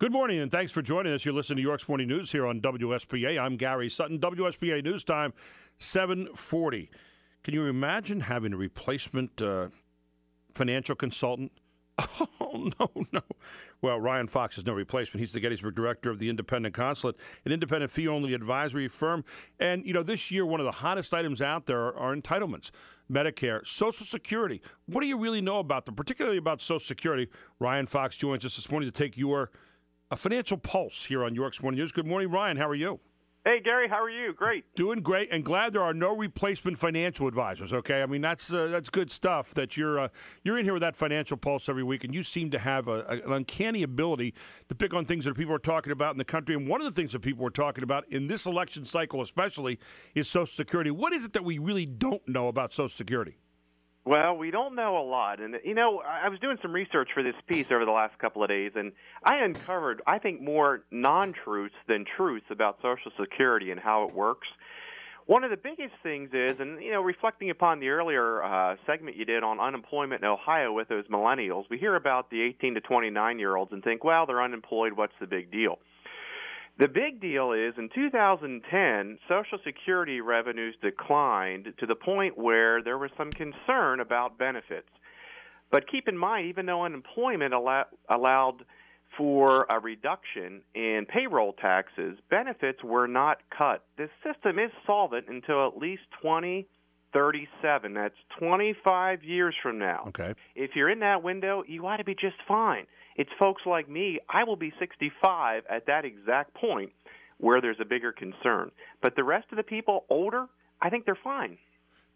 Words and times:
Good 0.00 0.12
morning, 0.12 0.38
and 0.38 0.48
thanks 0.48 0.70
for 0.70 0.80
joining 0.80 1.12
us. 1.12 1.24
You're 1.24 1.34
listening 1.34 1.56
to 1.56 1.62
York's 1.62 1.88
Morning 1.88 2.06
News 2.06 2.30
here 2.30 2.46
on 2.46 2.60
WSBA. 2.60 3.36
I'm 3.36 3.56
Gary 3.56 3.90
Sutton. 3.90 4.20
WSBA 4.20 4.84
News 4.84 5.02
Time, 5.02 5.32
740. 5.78 6.88
Can 7.42 7.52
you 7.52 7.66
imagine 7.66 8.20
having 8.20 8.52
a 8.52 8.56
replacement 8.56 9.42
uh, 9.42 9.70
financial 10.54 10.94
consultant? 10.94 11.50
Oh, 12.40 12.70
no, 12.80 13.06
no. 13.12 13.20
Well, 13.82 14.00
Ryan 14.00 14.26
Fox 14.26 14.56
is 14.56 14.64
no 14.64 14.72
replacement. 14.72 15.20
He's 15.20 15.32
the 15.32 15.40
Gettysburg 15.40 15.74
director 15.74 16.08
of 16.08 16.18
the 16.18 16.30
Independent 16.30 16.74
Consulate, 16.74 17.16
an 17.44 17.52
independent 17.52 17.92
fee 17.92 18.08
only 18.08 18.32
advisory 18.32 18.88
firm. 18.88 19.22
And, 19.60 19.84
you 19.84 19.92
know, 19.92 20.02
this 20.02 20.30
year, 20.30 20.46
one 20.46 20.58
of 20.58 20.64
the 20.64 20.72
hottest 20.72 21.12
items 21.12 21.42
out 21.42 21.66
there 21.66 21.78
are, 21.78 21.94
are 21.94 22.16
entitlements 22.16 22.70
Medicare, 23.12 23.66
Social 23.66 24.06
Security. 24.06 24.62
What 24.86 25.02
do 25.02 25.08
you 25.08 25.18
really 25.18 25.42
know 25.42 25.58
about 25.58 25.84
them, 25.84 25.94
particularly 25.94 26.38
about 26.38 26.62
Social 26.62 26.86
Security? 26.86 27.28
Ryan 27.58 27.86
Fox 27.86 28.16
joins 28.16 28.46
us 28.46 28.56
this 28.56 28.70
morning 28.70 28.90
to 28.90 28.96
take 28.96 29.18
your 29.18 29.50
a 30.10 30.16
financial 30.16 30.56
pulse 30.56 31.04
here 31.04 31.24
on 31.24 31.34
York's 31.34 31.62
Morning 31.62 31.78
News. 31.78 31.92
Good 31.92 32.06
morning, 32.06 32.30
Ryan. 32.30 32.56
How 32.56 32.68
are 32.68 32.74
you? 32.74 33.00
Hey, 33.44 33.60
Gary. 33.60 33.88
How 33.88 34.02
are 34.02 34.10
you? 34.10 34.34
Great. 34.34 34.64
Doing 34.74 35.00
great, 35.00 35.28
and 35.30 35.44
glad 35.44 35.72
there 35.72 35.82
are 35.82 35.94
no 35.94 36.14
replacement 36.14 36.76
financial 36.76 37.26
advisors. 37.28 37.72
Okay, 37.72 38.02
I 38.02 38.06
mean 38.06 38.20
that's 38.20 38.52
uh, 38.52 38.66
that's 38.66 38.90
good 38.90 39.10
stuff. 39.10 39.54
That 39.54 39.76
you're 39.76 39.98
uh, 39.98 40.08
you're 40.42 40.58
in 40.58 40.64
here 40.64 40.74
with 40.74 40.82
that 40.82 40.96
financial 40.96 41.36
pulse 41.36 41.68
every 41.68 41.84
week, 41.84 42.04
and 42.04 42.12
you 42.12 42.24
seem 42.24 42.50
to 42.50 42.58
have 42.58 42.88
a, 42.88 43.04
a, 43.08 43.26
an 43.26 43.32
uncanny 43.32 43.82
ability 43.82 44.34
to 44.68 44.74
pick 44.74 44.92
on 44.92 45.06
things 45.06 45.24
that 45.24 45.34
people 45.34 45.54
are 45.54 45.60
talking 45.60 45.92
about 45.92 46.12
in 46.12 46.18
the 46.18 46.24
country. 46.24 46.54
And 46.56 46.68
one 46.68 46.82
of 46.82 46.84
the 46.84 47.00
things 47.00 47.12
that 47.12 47.20
people 47.20 47.46
are 47.46 47.50
talking 47.50 47.84
about 47.84 48.06
in 48.08 48.26
this 48.26 48.44
election 48.44 48.84
cycle, 48.84 49.22
especially, 49.22 49.78
is 50.14 50.28
Social 50.28 50.46
Security. 50.46 50.90
What 50.90 51.14
is 51.14 51.24
it 51.24 51.32
that 51.32 51.44
we 51.44 51.58
really 51.58 51.86
don't 51.86 52.26
know 52.28 52.48
about 52.48 52.74
Social 52.74 52.88
Security? 52.88 53.38
Well, 54.08 54.38
we 54.38 54.50
don't 54.50 54.74
know 54.74 54.96
a 54.96 55.04
lot. 55.04 55.38
And, 55.38 55.56
you 55.62 55.74
know, 55.74 56.00
I 56.00 56.30
was 56.30 56.40
doing 56.40 56.56
some 56.62 56.72
research 56.72 57.10
for 57.12 57.22
this 57.22 57.34
piece 57.46 57.66
over 57.70 57.84
the 57.84 57.90
last 57.90 58.18
couple 58.18 58.42
of 58.42 58.48
days, 58.48 58.72
and 58.74 58.92
I 59.22 59.44
uncovered, 59.44 60.00
I 60.06 60.18
think, 60.18 60.40
more 60.40 60.82
non 60.90 61.34
truths 61.34 61.74
than 61.88 62.06
truths 62.16 62.46
about 62.48 62.78
Social 62.80 63.12
Security 63.20 63.70
and 63.70 63.78
how 63.78 64.08
it 64.08 64.14
works. 64.14 64.48
One 65.26 65.44
of 65.44 65.50
the 65.50 65.58
biggest 65.58 65.92
things 66.02 66.30
is, 66.32 66.58
and, 66.58 66.82
you 66.82 66.90
know, 66.90 67.02
reflecting 67.02 67.50
upon 67.50 67.80
the 67.80 67.90
earlier 67.90 68.42
uh, 68.42 68.76
segment 68.86 69.18
you 69.18 69.26
did 69.26 69.42
on 69.42 69.60
unemployment 69.60 70.22
in 70.22 70.28
Ohio 70.28 70.72
with 70.72 70.88
those 70.88 71.04
millennials, 71.08 71.64
we 71.68 71.76
hear 71.76 71.94
about 71.94 72.30
the 72.30 72.40
18 72.40 72.76
to 72.76 72.80
29 72.80 73.38
year 73.38 73.56
olds 73.56 73.74
and 73.74 73.84
think, 73.84 74.04
well, 74.04 74.24
they're 74.24 74.42
unemployed. 74.42 74.94
What's 74.94 75.12
the 75.20 75.26
big 75.26 75.52
deal? 75.52 75.80
The 76.78 76.86
big 76.86 77.20
deal 77.20 77.52
is 77.52 77.74
in 77.76 77.88
2010, 77.92 79.18
Social 79.28 79.58
Security 79.64 80.20
revenues 80.20 80.76
declined 80.80 81.74
to 81.78 81.86
the 81.86 81.96
point 81.96 82.38
where 82.38 82.82
there 82.82 82.98
was 82.98 83.10
some 83.16 83.32
concern 83.32 83.98
about 83.98 84.38
benefits. 84.38 84.88
But 85.72 85.90
keep 85.90 86.06
in 86.06 86.16
mind, 86.16 86.46
even 86.46 86.66
though 86.66 86.84
unemployment 86.84 87.52
allow, 87.52 87.86
allowed 88.08 88.64
for 89.16 89.66
a 89.68 89.80
reduction 89.80 90.62
in 90.72 91.04
payroll 91.08 91.54
taxes, 91.54 92.16
benefits 92.30 92.84
were 92.84 93.08
not 93.08 93.38
cut. 93.50 93.84
This 93.96 94.10
system 94.22 94.60
is 94.60 94.70
solvent 94.86 95.26
until 95.26 95.66
at 95.66 95.76
least 95.76 96.02
2037. 97.12 97.94
That's 97.94 98.14
25 98.38 99.24
years 99.24 99.54
from 99.62 99.78
now. 99.78 100.04
Okay. 100.08 100.34
If 100.54 100.70
you're 100.74 100.90
in 100.90 101.00
that 101.00 101.22
window, 101.22 101.62
you 101.66 101.86
ought 101.86 101.98
to 101.98 102.04
be 102.04 102.14
just 102.14 102.36
fine. 102.46 102.86
It's 103.16 103.30
folks 103.38 103.62
like 103.66 103.88
me, 103.88 104.20
I 104.28 104.44
will 104.44 104.56
be 104.56 104.72
65 104.78 105.64
at 105.68 105.86
that 105.86 106.04
exact 106.04 106.54
point 106.54 106.92
where 107.38 107.60
there's 107.60 107.78
a 107.80 107.84
bigger 107.84 108.12
concern. 108.12 108.70
But 109.02 109.16
the 109.16 109.24
rest 109.24 109.46
of 109.50 109.56
the 109.56 109.62
people 109.62 110.04
older, 110.08 110.46
I 110.80 110.90
think 110.90 111.04
they're 111.04 111.18
fine. 111.22 111.58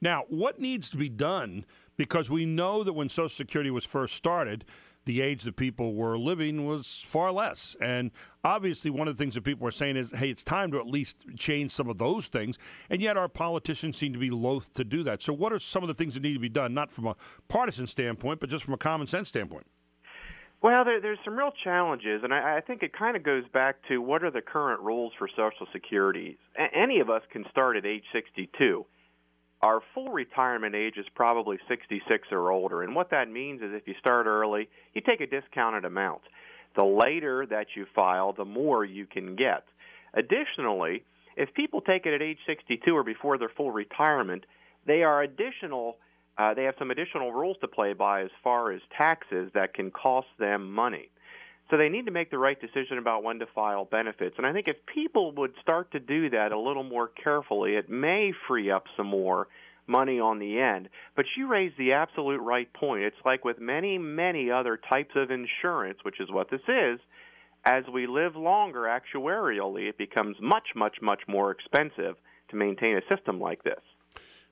Now, 0.00 0.24
what 0.28 0.58
needs 0.58 0.88
to 0.90 0.96
be 0.96 1.08
done? 1.08 1.64
Because 1.96 2.30
we 2.30 2.46
know 2.46 2.82
that 2.82 2.94
when 2.94 3.08
Social 3.08 3.28
Security 3.28 3.70
was 3.70 3.84
first 3.84 4.14
started, 4.14 4.64
the 5.04 5.20
age 5.20 5.42
that 5.42 5.56
people 5.56 5.94
were 5.94 6.18
living 6.18 6.66
was 6.66 7.02
far 7.04 7.32
less. 7.32 7.76
And 7.80 8.10
obviously, 8.44 8.90
one 8.90 9.08
of 9.08 9.16
the 9.16 9.22
things 9.22 9.34
that 9.34 9.44
people 9.44 9.66
are 9.66 9.72
saying 9.72 9.96
is, 9.96 10.12
hey, 10.12 10.30
it's 10.30 10.42
time 10.42 10.70
to 10.72 10.78
at 10.78 10.86
least 10.86 11.16
change 11.36 11.72
some 11.72 11.88
of 11.88 11.98
those 11.98 12.28
things. 12.28 12.58
And 12.88 13.00
yet, 13.00 13.16
our 13.16 13.28
politicians 13.28 13.96
seem 13.96 14.12
to 14.12 14.18
be 14.18 14.30
loath 14.30 14.72
to 14.74 14.84
do 14.84 15.02
that. 15.04 15.22
So, 15.22 15.32
what 15.32 15.52
are 15.52 15.58
some 15.58 15.82
of 15.82 15.88
the 15.88 15.94
things 15.94 16.14
that 16.14 16.22
need 16.22 16.34
to 16.34 16.40
be 16.40 16.48
done, 16.48 16.74
not 16.74 16.90
from 16.90 17.06
a 17.06 17.16
partisan 17.48 17.86
standpoint, 17.86 18.40
but 18.40 18.48
just 18.48 18.64
from 18.64 18.74
a 18.74 18.78
common 18.78 19.06
sense 19.06 19.28
standpoint? 19.28 19.66
Well, 20.62 20.84
there, 20.84 21.00
there's 21.00 21.18
some 21.24 21.36
real 21.36 21.52
challenges, 21.64 22.20
and 22.22 22.34
I, 22.34 22.58
I 22.58 22.60
think 22.60 22.82
it 22.82 22.92
kind 22.92 23.16
of 23.16 23.22
goes 23.22 23.44
back 23.52 23.76
to 23.88 23.98
what 23.98 24.22
are 24.22 24.30
the 24.30 24.42
current 24.42 24.80
rules 24.82 25.12
for 25.18 25.26
Social 25.28 25.66
Security. 25.72 26.38
A- 26.58 26.76
any 26.76 27.00
of 27.00 27.08
us 27.08 27.22
can 27.30 27.46
start 27.50 27.78
at 27.78 27.86
age 27.86 28.04
62. 28.12 28.84
Our 29.62 29.82
full 29.94 30.08
retirement 30.08 30.74
age 30.74 30.96
is 30.96 31.06
probably 31.14 31.58
66 31.68 32.28
or 32.32 32.50
older, 32.50 32.82
and 32.82 32.94
what 32.94 33.10
that 33.10 33.30
means 33.30 33.60
is 33.60 33.72
if 33.72 33.86
you 33.86 33.94
start 34.00 34.26
early, 34.26 34.68
you 34.94 35.02
take 35.02 35.20
a 35.20 35.26
discounted 35.26 35.84
amount. 35.84 36.22
The 36.76 36.84
later 36.84 37.44
that 37.46 37.66
you 37.76 37.86
file, 37.94 38.32
the 38.32 38.44
more 38.44 38.84
you 38.84 39.06
can 39.06 39.36
get. 39.36 39.64
Additionally, 40.14 41.04
if 41.36 41.52
people 41.54 41.80
take 41.82 42.06
it 42.06 42.14
at 42.14 42.22
age 42.22 42.38
62 42.46 42.90
or 42.90 43.04
before 43.04 43.36
their 43.36 43.50
full 43.50 43.70
retirement, 43.70 44.44
they 44.86 45.02
are 45.02 45.22
additional 45.22 45.98
uh, 46.38 46.54
they 46.54 46.64
have 46.64 46.74
some 46.78 46.90
additional 46.90 47.32
rules 47.32 47.58
to 47.60 47.68
play 47.68 47.92
by 47.92 48.22
as 48.22 48.30
far 48.42 48.72
as 48.72 48.80
taxes 48.96 49.50
that 49.52 49.74
can 49.74 49.90
cost 49.90 50.28
them 50.38 50.72
money. 50.72 51.10
So 51.70 51.76
they 51.76 51.88
need 51.88 52.06
to 52.06 52.10
make 52.10 52.30
the 52.30 52.38
right 52.38 52.60
decision 52.60 52.98
about 52.98 53.22
when 53.22 53.38
to 53.38 53.46
file 53.54 53.84
benefits. 53.84 54.34
And 54.38 54.46
I 54.46 54.52
think 54.52 54.66
if 54.66 54.76
people 54.92 55.32
would 55.36 55.52
start 55.62 55.92
to 55.92 56.00
do 56.00 56.30
that 56.30 56.50
a 56.50 56.58
little 56.58 56.82
more 56.82 57.08
carefully, 57.08 57.76
it 57.76 57.88
may 57.88 58.32
free 58.48 58.70
up 58.70 58.84
some 58.96 59.06
more 59.06 59.46
money 59.86 60.18
on 60.18 60.38
the 60.40 60.58
end. 60.58 60.88
But 61.14 61.26
you 61.36 61.46
raise 61.46 61.72
the 61.78 61.92
absolute 61.92 62.40
right 62.40 62.72
point. 62.72 63.04
It's 63.04 63.16
like 63.24 63.44
with 63.44 63.60
many, 63.60 63.98
many 63.98 64.50
other 64.50 64.80
types 64.92 65.14
of 65.14 65.30
insurance, 65.30 65.98
which 66.02 66.20
is 66.20 66.30
what 66.30 66.50
this 66.50 66.60
is. 66.66 66.98
As 67.64 67.84
we 67.92 68.06
live 68.06 68.36
longer 68.36 68.88
actuarially, 68.88 69.88
it 69.88 69.98
becomes 69.98 70.36
much, 70.40 70.68
much, 70.74 70.96
much 71.00 71.20
more 71.28 71.50
expensive 71.50 72.16
to 72.48 72.56
maintain 72.56 72.96
a 72.96 73.14
system 73.14 73.38
like 73.38 73.62
this. 73.62 73.80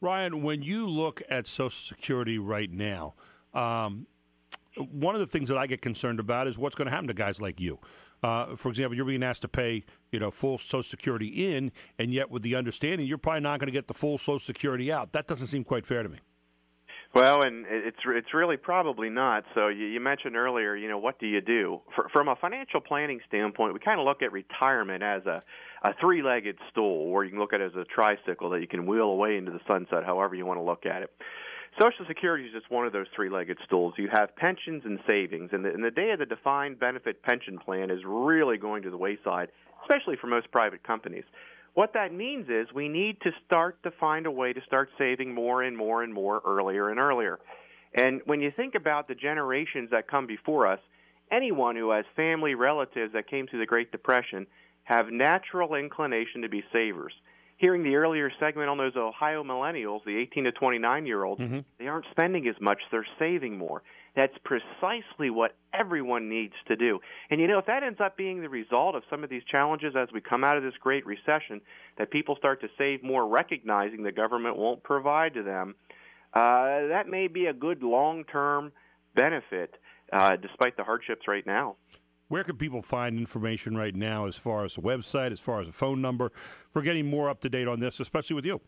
Ryan, 0.00 0.42
when 0.42 0.62
you 0.62 0.86
look 0.86 1.22
at 1.28 1.46
Social 1.46 1.70
Security 1.70 2.38
right 2.38 2.70
now, 2.70 3.14
um, 3.52 4.06
one 4.76 5.14
of 5.14 5.20
the 5.20 5.26
things 5.26 5.48
that 5.48 5.58
I 5.58 5.66
get 5.66 5.82
concerned 5.82 6.20
about 6.20 6.46
is 6.46 6.58
what's 6.58 6.76
going 6.76 6.86
to 6.86 6.92
happen 6.92 7.08
to 7.08 7.14
guys 7.14 7.40
like 7.40 7.60
you. 7.60 7.78
Uh, 8.22 8.54
for 8.54 8.68
example, 8.68 8.94
you're 8.94 9.06
being 9.06 9.22
asked 9.22 9.42
to 9.42 9.48
pay, 9.48 9.84
you 10.12 10.18
know, 10.18 10.30
full 10.30 10.58
Social 10.58 10.82
Security 10.82 11.54
in, 11.56 11.72
and 11.98 12.12
yet 12.12 12.30
with 12.30 12.42
the 12.42 12.54
understanding 12.54 13.06
you're 13.06 13.18
probably 13.18 13.40
not 13.40 13.58
going 13.58 13.66
to 13.68 13.72
get 13.72 13.88
the 13.88 13.94
full 13.94 14.18
Social 14.18 14.38
Security 14.38 14.92
out. 14.92 15.12
That 15.12 15.26
doesn't 15.26 15.46
seem 15.46 15.64
quite 15.64 15.86
fair 15.86 16.02
to 16.02 16.08
me. 16.08 16.18
Well, 17.12 17.42
and 17.42 17.66
it's 17.68 17.98
it's 18.06 18.32
really 18.32 18.56
probably 18.56 19.08
not. 19.08 19.44
So 19.54 19.66
you, 19.66 19.86
you 19.86 19.98
mentioned 19.98 20.36
earlier, 20.36 20.76
you 20.76 20.88
know, 20.88 20.98
what 20.98 21.18
do 21.18 21.26
you 21.26 21.40
do? 21.40 21.80
For, 21.96 22.08
from 22.12 22.28
a 22.28 22.36
financial 22.36 22.80
planning 22.80 23.18
standpoint, 23.26 23.74
we 23.74 23.80
kind 23.80 23.98
of 23.98 24.06
look 24.06 24.22
at 24.22 24.30
retirement 24.30 25.02
as 25.02 25.26
a 25.26 25.42
a 25.82 25.94
three-legged 25.98 26.58
stool, 26.70 27.10
or 27.10 27.24
you 27.24 27.30
can 27.30 27.40
look 27.40 27.54
at 27.54 27.60
it 27.60 27.72
as 27.74 27.74
a 27.74 27.84
tricycle 27.84 28.50
that 28.50 28.60
you 28.60 28.68
can 28.68 28.86
wheel 28.86 29.06
away 29.06 29.38
into 29.38 29.50
the 29.50 29.60
sunset, 29.66 30.04
however 30.04 30.34
you 30.34 30.44
want 30.44 30.58
to 30.60 30.62
look 30.62 30.84
at 30.84 31.02
it. 31.02 31.10
Social 31.78 32.04
Security 32.06 32.44
is 32.44 32.52
just 32.52 32.70
one 32.70 32.86
of 32.86 32.92
those 32.92 33.06
three-legged 33.14 33.58
stools. 33.64 33.94
You 33.96 34.08
have 34.12 34.34
pensions 34.36 34.82
and 34.84 34.98
savings, 35.06 35.50
and 35.52 35.64
the, 35.64 35.72
and 35.72 35.84
the 35.84 35.90
day 35.90 36.10
of 36.10 36.18
the 36.18 36.26
defined 36.26 36.78
benefit 36.78 37.22
pension 37.22 37.58
plan 37.58 37.90
is 37.90 38.00
really 38.04 38.58
going 38.58 38.82
to 38.82 38.90
the 38.90 38.96
wayside, 38.96 39.48
especially 39.82 40.16
for 40.16 40.26
most 40.26 40.50
private 40.50 40.82
companies. 40.82 41.24
What 41.74 41.92
that 41.94 42.12
means 42.12 42.48
is 42.48 42.66
we 42.74 42.88
need 42.88 43.20
to 43.22 43.30
start 43.46 43.82
to 43.84 43.92
find 43.92 44.26
a 44.26 44.30
way 44.30 44.52
to 44.52 44.60
start 44.66 44.90
saving 44.98 45.32
more 45.32 45.62
and 45.62 45.76
more 45.76 46.02
and 46.02 46.12
more 46.12 46.42
earlier 46.44 46.90
and 46.90 46.98
earlier. 46.98 47.38
And 47.94 48.20
when 48.24 48.40
you 48.40 48.50
think 48.50 48.74
about 48.74 49.08
the 49.08 49.14
generations 49.14 49.90
that 49.90 50.08
come 50.08 50.26
before 50.26 50.66
us, 50.66 50.80
anyone 51.30 51.76
who 51.76 51.90
has 51.92 52.04
family 52.16 52.54
relatives 52.56 53.12
that 53.12 53.30
came 53.30 53.46
through 53.46 53.60
the 53.60 53.66
Great 53.66 53.92
Depression 53.92 54.46
have 54.82 55.10
natural 55.10 55.76
inclination 55.76 56.42
to 56.42 56.48
be 56.48 56.64
savers. 56.72 57.12
Hearing 57.60 57.82
the 57.82 57.96
earlier 57.96 58.30
segment 58.40 58.70
on 58.70 58.78
those 58.78 58.96
Ohio 58.96 59.44
millennials, 59.44 60.02
the 60.06 60.16
18 60.16 60.44
to 60.44 60.52
29 60.52 61.04
year 61.04 61.24
olds, 61.24 61.42
mm-hmm. 61.42 61.58
they 61.78 61.88
aren't 61.88 62.06
spending 62.10 62.48
as 62.48 62.54
much, 62.58 62.78
they're 62.90 63.06
saving 63.18 63.58
more. 63.58 63.82
That's 64.16 64.32
precisely 64.44 65.28
what 65.28 65.54
everyone 65.74 66.30
needs 66.30 66.54
to 66.68 66.76
do. 66.76 67.00
And 67.30 67.38
you 67.38 67.46
know, 67.46 67.58
if 67.58 67.66
that 67.66 67.82
ends 67.82 68.00
up 68.02 68.16
being 68.16 68.40
the 68.40 68.48
result 68.48 68.94
of 68.94 69.02
some 69.10 69.22
of 69.22 69.28
these 69.28 69.42
challenges 69.44 69.94
as 69.94 70.08
we 70.10 70.22
come 70.22 70.42
out 70.42 70.56
of 70.56 70.62
this 70.62 70.72
great 70.80 71.04
recession, 71.04 71.60
that 71.98 72.10
people 72.10 72.34
start 72.36 72.62
to 72.62 72.68
save 72.78 73.02
more, 73.02 73.28
recognizing 73.28 74.04
the 74.04 74.12
government 74.12 74.56
won't 74.56 74.82
provide 74.82 75.34
to 75.34 75.42
them, 75.42 75.74
uh, 76.32 76.88
that 76.88 77.08
may 77.08 77.28
be 77.28 77.44
a 77.44 77.52
good 77.52 77.82
long 77.82 78.24
term 78.24 78.72
benefit, 79.14 79.74
uh, 80.14 80.36
despite 80.36 80.78
the 80.78 80.84
hardships 80.84 81.28
right 81.28 81.46
now. 81.46 81.76
Where 82.30 82.44
can 82.44 82.56
people 82.56 82.80
find 82.80 83.18
information 83.18 83.76
right 83.76 83.92
now 83.92 84.26
as 84.26 84.36
far 84.36 84.64
as 84.64 84.78
a 84.78 84.80
website, 84.80 85.32
as 85.32 85.40
far 85.40 85.60
as 85.60 85.66
a 85.66 85.72
phone 85.72 86.00
number, 86.00 86.30
for 86.70 86.80
getting 86.80 87.10
more 87.10 87.28
up 87.28 87.40
to 87.40 87.48
date 87.48 87.66
on 87.66 87.80
this, 87.80 87.98
especially 87.98 88.36
with 88.36 88.46
you? 88.46 88.60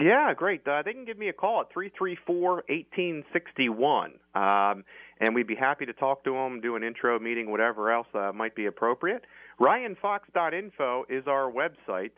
Yeah, 0.00 0.34
great. 0.34 0.66
Uh, 0.66 0.82
they 0.82 0.92
can 0.94 1.04
give 1.04 1.16
me 1.16 1.28
a 1.28 1.32
call 1.32 1.60
at 1.60 1.72
three 1.72 1.92
three 1.96 2.18
four 2.26 2.64
eighteen 2.68 3.22
sixty 3.32 3.68
one, 3.68 4.14
um, 4.34 4.82
and 5.20 5.32
we'd 5.32 5.46
be 5.46 5.54
happy 5.54 5.86
to 5.86 5.92
talk 5.92 6.24
to 6.24 6.32
them, 6.32 6.60
do 6.60 6.74
an 6.74 6.82
intro 6.82 7.20
meeting, 7.20 7.52
whatever 7.52 7.92
else 7.92 8.08
uh, 8.14 8.32
might 8.34 8.56
be 8.56 8.66
appropriate. 8.66 9.24
RyanFox.info 9.60 11.04
is 11.08 11.28
our 11.28 11.52
website, 11.52 12.10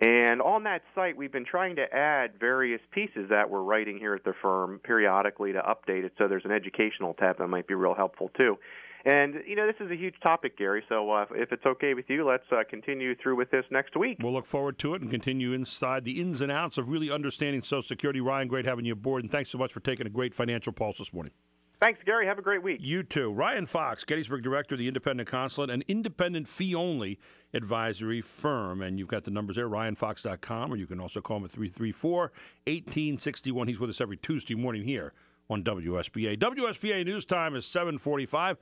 and 0.00 0.42
on 0.42 0.64
that 0.64 0.82
site, 0.96 1.16
we've 1.16 1.32
been 1.32 1.44
trying 1.44 1.76
to 1.76 1.94
add 1.94 2.40
various 2.40 2.80
pieces 2.90 3.28
that 3.30 3.48
we're 3.48 3.62
writing 3.62 3.98
here 3.98 4.16
at 4.16 4.24
the 4.24 4.34
firm 4.42 4.80
periodically 4.82 5.52
to 5.52 5.60
update 5.60 6.04
it. 6.04 6.12
So 6.18 6.26
there's 6.26 6.44
an 6.44 6.52
educational 6.52 7.14
tab 7.14 7.38
that 7.38 7.46
might 7.46 7.68
be 7.68 7.74
real 7.74 7.94
helpful 7.94 8.32
too. 8.36 8.58
And 9.04 9.34
you 9.46 9.54
know, 9.54 9.66
this 9.66 9.76
is 9.80 9.90
a 9.90 9.96
huge 9.96 10.14
topic, 10.22 10.56
Gary. 10.56 10.82
So 10.88 11.10
uh, 11.10 11.26
if 11.32 11.52
it's 11.52 11.66
okay 11.66 11.92
with 11.92 12.08
you, 12.08 12.26
let's 12.26 12.44
uh, 12.50 12.62
continue 12.68 13.14
through 13.14 13.36
with 13.36 13.50
this 13.50 13.64
next 13.70 13.96
week. 13.96 14.18
We'll 14.20 14.32
look 14.32 14.46
forward 14.46 14.78
to 14.78 14.94
it 14.94 15.02
and 15.02 15.10
continue 15.10 15.52
inside 15.52 16.04
the 16.04 16.20
ins 16.20 16.40
and 16.40 16.50
outs 16.50 16.78
of 16.78 16.88
really 16.88 17.10
understanding 17.10 17.62
Social 17.62 17.82
Security. 17.82 18.20
Ryan, 18.20 18.48
great 18.48 18.64
having 18.64 18.86
you 18.86 18.94
aboard, 18.94 19.22
and 19.22 19.30
thanks 19.30 19.50
so 19.50 19.58
much 19.58 19.72
for 19.72 19.80
taking 19.80 20.06
a 20.06 20.10
great 20.10 20.34
financial 20.34 20.72
pulse 20.72 20.98
this 20.98 21.12
morning. 21.12 21.32
Thanks, 21.80 22.00
Gary. 22.06 22.26
Have 22.26 22.38
a 22.38 22.42
great 22.42 22.62
week. 22.62 22.78
You 22.80 23.02
too. 23.02 23.30
Ryan 23.30 23.66
Fox, 23.66 24.04
Gettysburg 24.04 24.42
Director 24.42 24.74
of 24.74 24.78
the 24.78 24.88
Independent 24.88 25.28
Consulate, 25.28 25.68
an 25.68 25.84
independent 25.86 26.48
fee 26.48 26.74
only 26.74 27.18
advisory 27.52 28.22
firm. 28.22 28.80
And 28.80 28.98
you've 28.98 29.08
got 29.08 29.24
the 29.24 29.30
numbers 29.30 29.56
there, 29.56 29.68
ryanfox.com, 29.68 30.72
or 30.72 30.76
you 30.76 30.86
can 30.86 30.98
also 30.98 31.20
call 31.20 31.38
him 31.38 31.44
at 31.44 31.50
334 31.50 32.32
1861. 32.66 33.68
He's 33.68 33.78
with 33.78 33.90
us 33.90 34.00
every 34.00 34.16
Tuesday 34.16 34.54
morning 34.54 34.84
here 34.84 35.12
on 35.50 35.62
WSBA. 35.62 36.38
WSBA 36.38 37.04
News 37.04 37.24
Time 37.24 37.54
is 37.54 37.66
745. 37.66 38.56